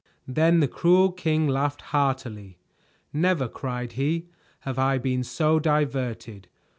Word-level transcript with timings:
Then 0.27 0.61
the 0.61 0.67
cruel 0.67 1.11
king 1.11 1.47
laughed 1.47 1.83
heartily. 1.93 2.57
"Never," 3.13 3.47
cried 3.47 3.91
he, 3.91 4.29
"have 4.61 4.79
I 4.79 4.97
been 4.97 5.23
so 5.23 5.59
diverted. 5.59 6.47